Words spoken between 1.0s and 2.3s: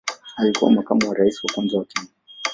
wa rais wa kwanza wa Kenya.